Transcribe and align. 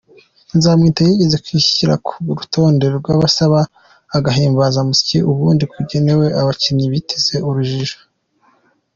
Nzamwita 0.57 1.01
yigeze 1.07 1.35
kwishyira 1.45 1.93
ku 2.07 2.15
rutonde 2.39 2.85
rw’abasaba 2.97 3.59
agahimbazamushyi 4.17 5.17
ubundi 5.31 5.63
kagenewe 5.73 6.25
abakinnyi 6.41 6.85
biteze 6.93 7.35
urujijo. 7.47 7.97